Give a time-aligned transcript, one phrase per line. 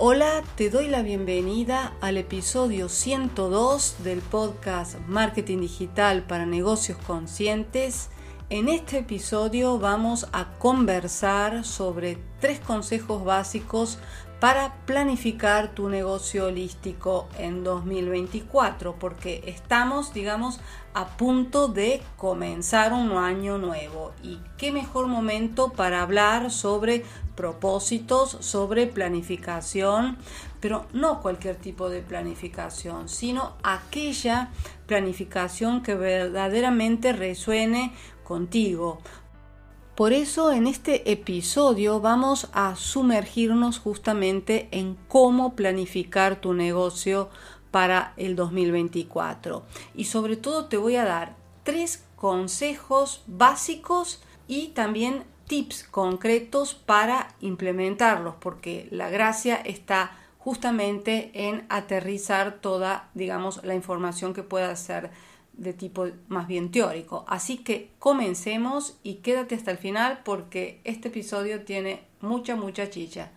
[0.00, 8.08] Hola, te doy la bienvenida al episodio 102 del podcast Marketing Digital para Negocios Conscientes.
[8.50, 13.98] En este episodio vamos a conversar sobre tres consejos básicos
[14.40, 20.60] para planificar tu negocio holístico en 2024, porque estamos, digamos,
[20.94, 24.12] a punto de comenzar un año nuevo.
[24.22, 30.16] Y qué mejor momento para hablar sobre propósitos, sobre planificación,
[30.60, 34.50] pero no cualquier tipo de planificación, sino aquella
[34.86, 37.92] planificación que verdaderamente resuene
[38.24, 39.00] contigo,
[39.98, 47.30] por eso en este episodio vamos a sumergirnos justamente en cómo planificar tu negocio
[47.72, 49.64] para el 2024.
[49.96, 57.34] Y sobre todo te voy a dar tres consejos básicos y también tips concretos para
[57.40, 60.12] implementarlos, porque la gracia está
[60.48, 65.10] justamente en aterrizar toda, digamos, la información que pueda ser
[65.52, 67.26] de tipo más bien teórico.
[67.28, 73.30] Así que comencemos y quédate hasta el final porque este episodio tiene mucha, mucha chicha.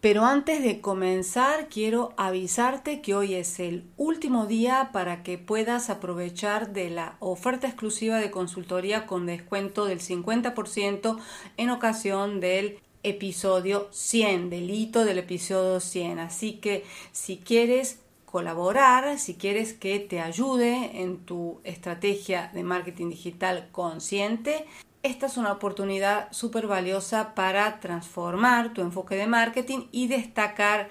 [0.00, 5.90] Pero antes de comenzar quiero avisarte que hoy es el último día para que puedas
[5.90, 11.18] aprovechar de la oferta exclusiva de consultoría con descuento del 50%
[11.56, 16.18] en ocasión del episodio 100, del hito del episodio 100.
[16.18, 23.10] Así que si quieres colaborar, si quieres que te ayude en tu estrategia de marketing
[23.10, 24.66] digital consciente,
[25.02, 30.90] esta es una oportunidad súper valiosa para transformar tu enfoque de marketing y destacar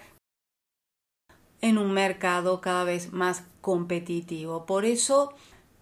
[1.60, 4.66] en un mercado cada vez más competitivo.
[4.66, 5.34] Por eso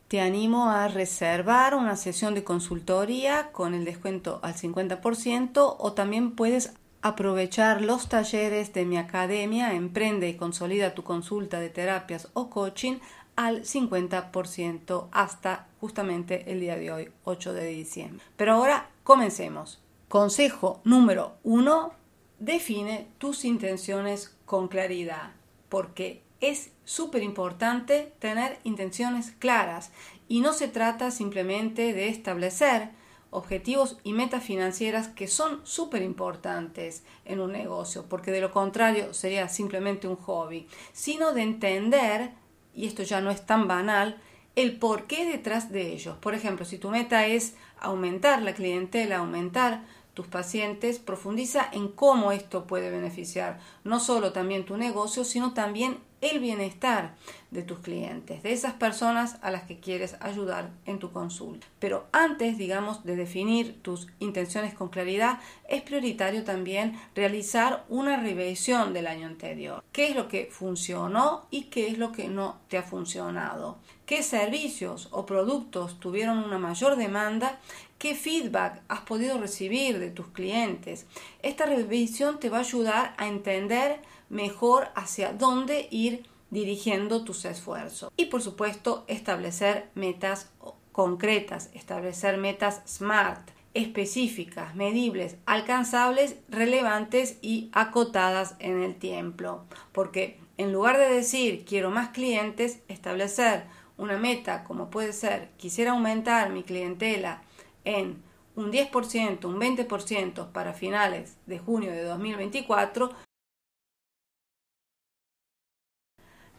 [0.08, 6.32] te animo a reservar una sesión de consultoría con el descuento al 50% o también
[6.32, 12.50] puedes aprovechar los talleres de mi academia Emprende y consolida tu consulta de terapias o
[12.50, 13.00] coaching
[13.36, 18.24] al 50% hasta justamente el día de hoy, 8 de diciembre.
[18.38, 19.82] Pero ahora comencemos.
[20.08, 21.94] Consejo número uno,
[22.40, 25.32] define tus intenciones con claridad,
[25.74, 29.90] porque es súper importante tener intenciones claras
[30.28, 32.90] y no se trata simplemente de establecer
[33.32, 39.16] objetivos y metas financieras que son súper importantes en un negocio, porque de lo contrario
[39.16, 42.30] sería simplemente un hobby, sino de entender,
[42.76, 44.22] y esto ya no es tan banal,
[44.56, 46.18] el por qué detrás de ellos.
[46.20, 49.82] Por ejemplo, si tu meta es aumentar la clientela, aumentar
[50.14, 55.98] tus pacientes, profundiza en cómo esto puede beneficiar no solo también tu negocio, sino también
[56.24, 57.16] el bienestar
[57.52, 61.68] de tus clientes, de esas personas a las que quieres ayudar en tu consulta.
[61.80, 68.94] Pero antes, digamos, de definir tus intenciones con claridad, es prioritario también realizar una revisión
[68.94, 69.84] del año anterior.
[69.92, 73.78] ¿Qué es lo que funcionó y qué es lo que no te ha funcionado?
[74.06, 77.60] ¿Qué servicios o productos tuvieron una mayor demanda?
[77.98, 81.06] ¿Qué feedback has podido recibir de tus clientes?
[81.42, 84.02] Esta revisión te va a ayudar a entender
[84.34, 88.12] mejor hacia dónde ir dirigiendo tus esfuerzos.
[88.18, 90.52] Y por supuesto, establecer metas
[90.92, 99.66] concretas, establecer metas SMART, específicas, medibles, alcanzables, relevantes y acotadas en el tiempo.
[99.92, 103.64] Porque en lugar de decir quiero más clientes, establecer
[103.98, 107.44] una meta como puede ser quisiera aumentar mi clientela
[107.84, 108.22] en
[108.56, 113.12] un 10%, un 20% para finales de junio de 2024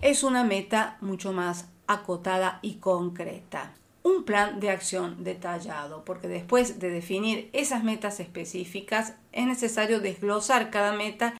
[0.05, 3.73] es una meta mucho más acotada y concreta.
[4.03, 10.71] Un plan de acción detallado, porque después de definir esas metas específicas es necesario desglosar
[10.71, 11.39] cada meta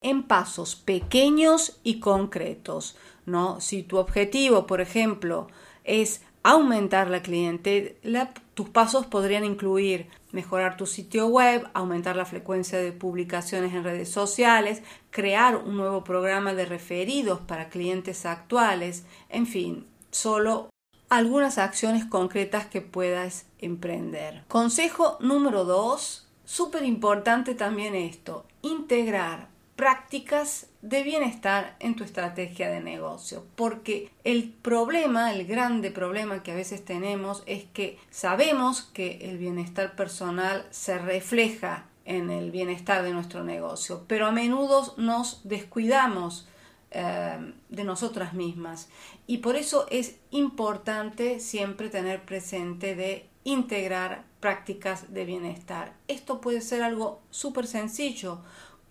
[0.00, 2.96] en pasos pequeños y concretos.
[3.26, 3.60] ¿no?
[3.60, 5.48] Si tu objetivo, por ejemplo,
[5.82, 12.78] es aumentar la clientela, tus pasos podrían incluir mejorar tu sitio web, aumentar la frecuencia
[12.78, 19.46] de publicaciones en redes sociales, crear un nuevo programa de referidos para clientes actuales, en
[19.46, 20.68] fin, solo
[21.08, 24.44] algunas acciones concretas que puedas emprender.
[24.46, 29.53] Consejo número 2, súper importante también esto, integrar
[29.84, 33.44] prácticas de bienestar en tu estrategia de negocio.
[33.54, 39.36] Porque el problema, el grande problema que a veces tenemos es que sabemos que el
[39.36, 46.48] bienestar personal se refleja en el bienestar de nuestro negocio, pero a menudo nos descuidamos
[46.90, 48.88] eh, de nosotras mismas
[49.26, 55.92] y por eso es importante siempre tener presente de integrar prácticas de bienestar.
[56.08, 58.40] Esto puede ser algo súper sencillo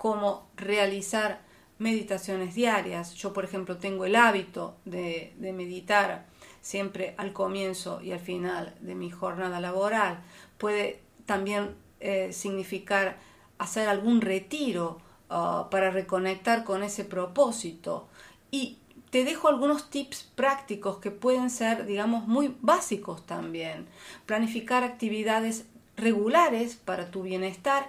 [0.03, 1.39] como realizar
[1.79, 3.13] meditaciones diarias.
[3.13, 6.25] Yo, por ejemplo, tengo el hábito de, meditar
[6.59, 10.21] siempre al comienzo y al final de mi jornada laboral.
[10.57, 13.17] Puede también eh, significar
[13.57, 18.09] hacer algún retiro uh, para reconectar con ese propósito.
[18.51, 18.79] Y
[19.09, 23.87] te dejo algunos tips prácticos que pueden ser, digamos, muy básicos también.
[24.25, 25.63] Planificar actividades
[25.95, 27.87] regulares para tu bienestar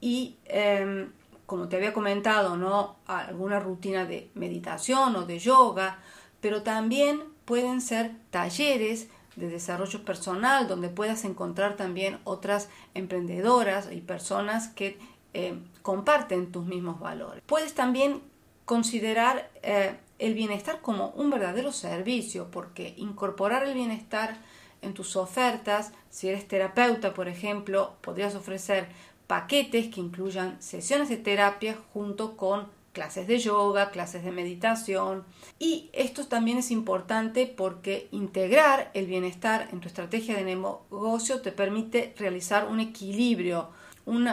[0.00, 1.10] y em,
[1.46, 2.96] como te había comentado, ¿no?
[3.06, 5.98] alguna rutina de meditación o de yoga,
[6.40, 14.00] pero también pueden ser talleres de desarrollo personal donde puedas encontrar también otras emprendedoras y
[14.00, 14.98] personas que
[15.34, 17.42] eh, comparten tus mismos valores.
[17.46, 18.22] Puedes también
[18.64, 24.38] considerar eh, el bienestar como un verdadero servicio, porque incorporar el bienestar
[24.82, 28.88] en tus ofertas, si eres terapeuta, por ejemplo, podrías ofrecer
[29.26, 35.24] paquetes que incluyan sesiones de terapia junto con clases de yoga, clases de meditación.
[35.58, 41.52] Y esto también es importante porque integrar el bienestar en tu estrategia de negocio te
[41.52, 43.68] permite realizar un equilibrio,
[44.06, 44.24] un,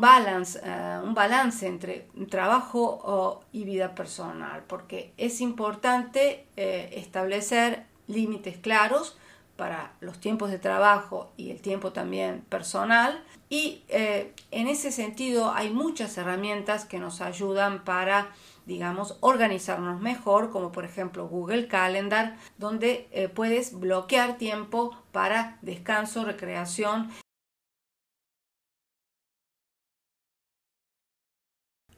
[0.00, 8.58] balance, eh, un balance entre trabajo y vida personal, porque es importante eh, establecer límites
[8.58, 9.16] claros
[9.60, 13.22] para los tiempos de trabajo y el tiempo también personal.
[13.50, 18.30] Y eh, en ese sentido hay muchas herramientas que nos ayudan para
[18.64, 26.24] digamos, organizarnos mejor, como por ejemplo Google Calendar, donde eh, puedes bloquear tiempo para descanso,
[26.24, 27.10] recreación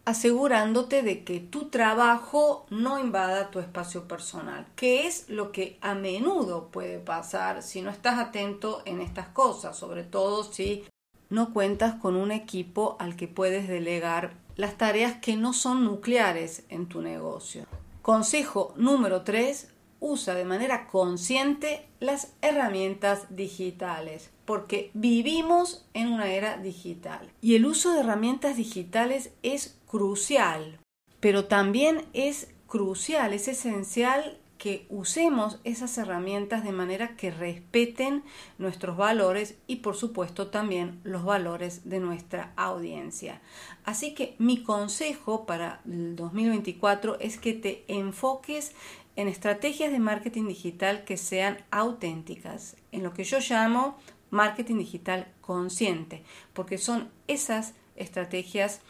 [0.04, 5.94] asegurándote de que tu trabajo no invada tu espacio personal, que es lo que a
[5.94, 10.84] menudo puede pasar si no estás atento en estas cosas, sobre todo si
[11.30, 16.64] no cuentas con un equipo al que puedes delegar las tareas que no son nucleares
[16.68, 17.64] en tu negocio.
[18.02, 19.68] Consejo número 3.
[20.00, 27.64] Usa de manera consciente las herramientas digitales porque vivimos en una era digital y el
[27.64, 30.80] uso de herramientas digitales es crucial,
[31.20, 38.24] pero también es crucial, es esencial que usemos esas herramientas de manera que respeten
[38.56, 43.42] nuestros valores y por supuesto también los valores de nuestra audiencia.
[43.84, 48.72] Así que mi consejo para el 2024 es que te enfoques
[49.16, 53.98] en estrategias de marketing digital que sean auténticas, en lo que yo llamo
[54.30, 56.22] marketing digital consciente,
[56.54, 58.80] porque son esas estrategias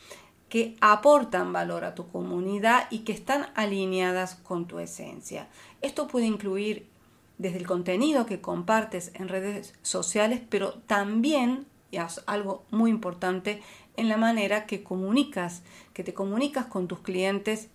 [0.53, 5.49] que aportan valor a tu comunidad y que están alineadas con tu esencia.
[5.81, 6.91] Esto puede incluir
[7.39, 13.63] desde el contenido que compartes en redes sociales, pero también, y es algo muy importante,
[13.97, 15.63] en la manera que comunicas,
[15.95, 17.71] que te comunicas con tus clientes,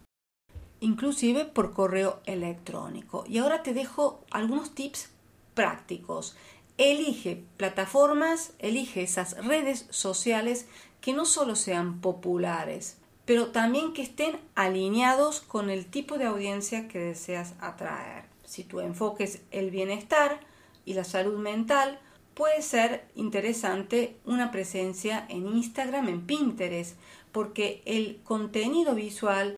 [0.79, 3.23] inclusive por correo electrónico.
[3.27, 5.09] Y ahora te dejo algunos tips
[5.55, 6.35] prácticos.
[6.77, 10.67] Elige plataformas, elige esas redes sociales
[11.01, 16.87] que no solo sean populares, pero también que estén alineados con el tipo de audiencia
[16.87, 18.25] que deseas atraer.
[18.45, 20.39] Si tu enfoque es el bienestar
[20.85, 21.99] y la salud mental,
[22.35, 26.95] puede ser interesante una presencia en Instagram, en Pinterest,
[27.31, 29.55] porque el contenido visual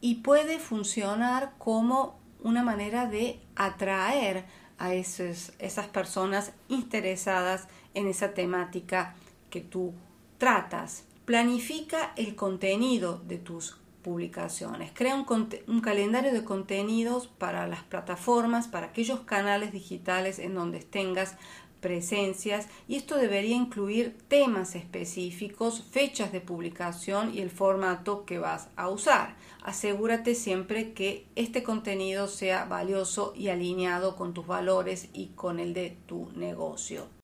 [0.00, 4.44] y puede funcionar como una manera de atraer
[4.78, 9.14] a esas personas interesadas en esa temática
[9.50, 9.94] que tú
[10.38, 11.04] tratas.
[11.24, 14.92] Planifica el contenido de tus publicaciones.
[14.94, 21.36] Crea un, calendario de contenidos para las plataformas, para aquellos canales digitales en donde tengas
[21.80, 28.68] presencias y esto debería incluir temas específicos, fechas de publicación y el formato que vas
[28.76, 29.36] a usar.
[29.62, 35.74] Asegúrate siempre que este contenido sea valioso y alineado con tus valores y con el
[35.74, 37.16] de tu negocio.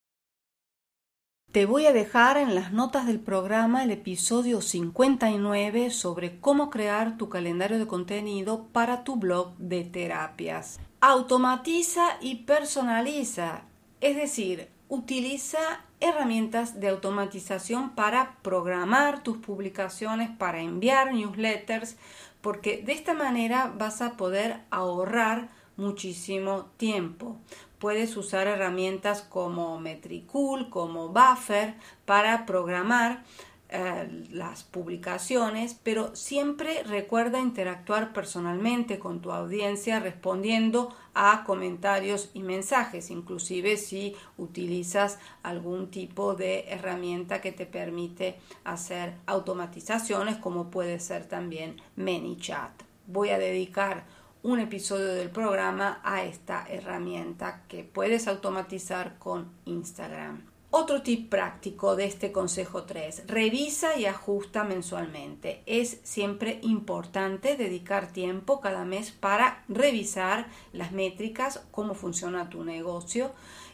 [1.53, 7.19] Te voy a dejar en las notas del programa el episodio 59 sobre cómo crear
[7.19, 10.81] tu calendario de contenido para tu blog de terapias.
[11.03, 13.65] Automatiza y personaliza,
[14.03, 15.61] es decir, utiliza
[16.01, 21.97] herramientas de automatización para programar tus publicaciones, para enviar newsletters,
[22.41, 27.37] porque de esta manera vas a poder ahorrar muchísimo tiempo.
[27.79, 33.23] Puedes usar herramientas como Metricool, como Buffer para programar
[33.75, 42.43] eh, las publicaciones, pero siempre recuerda interactuar personalmente con tu audiencia respondiendo a comentarios y
[42.43, 51.01] mensajes, inclusive si utilizas algún tipo de herramienta que te permite hacer automatizaciones como puede
[51.01, 52.73] ser también ManyChat.
[53.07, 54.05] Voy a dedicar
[54.43, 60.52] un episodio del programa a esta herramienta que puedes automatizar con Instagram.
[60.75, 65.63] Otro tip práctico de este consejo 3, revisa y ajusta mensualmente.
[65.67, 73.33] Es siempre importante dedicar tiempo cada mes para revisar las métricas, cómo funciona tu negocio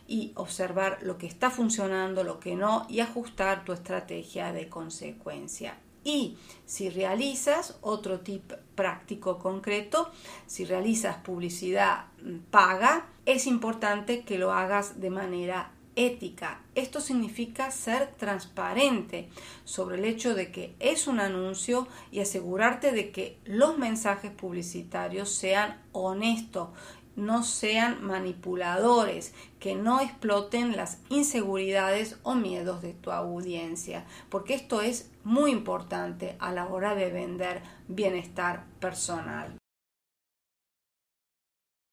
[0.08, 5.76] y observar lo que está funcionando, lo que no y ajustar tu estrategia de consecuencia.
[6.02, 6.36] Y
[6.66, 10.10] si realizas, otro tip práctico concreto,
[10.48, 12.06] si realizas publicidad
[12.50, 16.60] paga, es importante que lo hagas de manera ética.
[16.76, 19.28] Esto significa ser transparente
[19.64, 25.28] sobre el hecho de que es un anuncio y asegurarte de que los mensajes publicitarios
[25.28, 26.68] sean honestos,
[27.16, 34.82] no sean manipuladores, que no exploten las inseguridades o miedos de tu audiencia, porque esto
[34.82, 39.58] es muy importante a la hora de vender bienestar personal.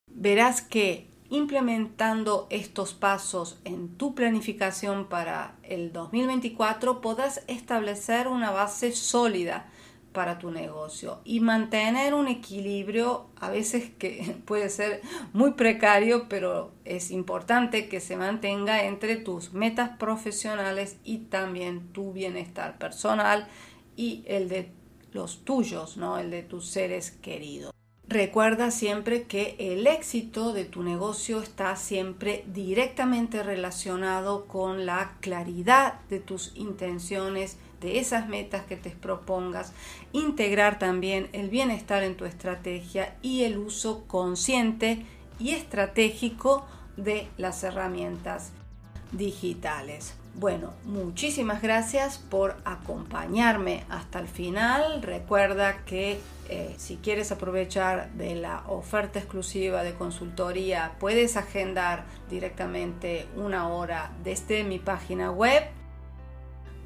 [0.07, 8.91] Verás que implementando estos pasos en tu planificación para el 2024 podrás establecer una base
[8.91, 9.67] sólida
[10.11, 15.01] para tu negocio y mantener un equilibrio a veces que puede ser
[15.33, 22.13] muy precario pero es importante que se mantenga entre tus metas profesionales y también tu
[22.13, 23.47] bienestar personal
[23.97, 24.71] y el de
[25.11, 26.17] los tuyos, ¿no?
[26.17, 27.71] el de tus seres queridos.
[28.07, 35.99] Recuerda siempre que el éxito de tu negocio está siempre directamente relacionado con la claridad
[36.09, 39.73] de tus intenciones, de esas metas que te propongas,
[40.13, 45.03] integrar también el bienestar en tu estrategia y el uso consciente
[45.39, 46.63] y estratégico
[46.97, 48.51] de las herramientas
[49.13, 50.13] digitales.
[50.37, 55.01] Bueno, muchísimas gracias por acompañarme hasta el final.
[55.01, 63.27] Recuerda que eh, si quieres aprovechar de la oferta exclusiva de consultoría, puedes agendar directamente
[63.37, 65.63] una hora desde mi página web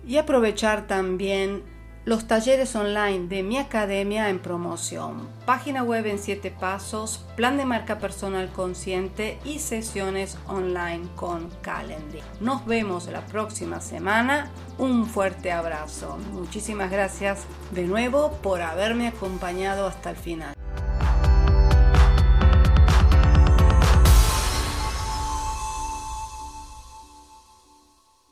[0.08, 1.64] y aprovechar también
[2.06, 7.66] los talleres online de mi academia en promoción, página web en 7 pasos, plan de
[7.66, 12.22] marca personal consciente y sesiones online con Calendly.
[12.40, 14.50] Nos vemos la próxima semana.
[14.78, 16.18] Un fuerte abrazo.
[16.32, 20.59] Muchísimas gracias de nuevo por haberme acompañado hasta el final.